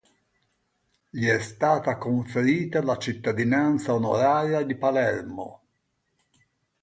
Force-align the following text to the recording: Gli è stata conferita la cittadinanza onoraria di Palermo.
Gli 1.11 1.27
è 1.27 1.37
stata 1.39 1.99
conferita 1.99 2.81
la 2.81 2.97
cittadinanza 2.97 3.93
onoraria 3.93 4.63
di 4.63 4.73
Palermo. 4.73 5.61